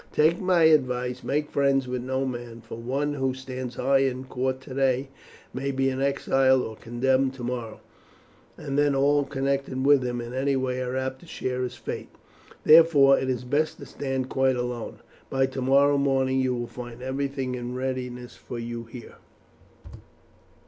[0.13, 4.63] Take my advice, make friends with no man, for one who stands high in court
[4.63, 5.09] favour today
[5.53, 7.81] may be an exile or condemned tomorrow,
[8.57, 12.09] and then all connected with him in any way are apt to share his fate;
[12.63, 15.01] therefore, it is best to stand quite alone.
[15.29, 19.17] By tomorrow morning you will find everything in readiness for you here."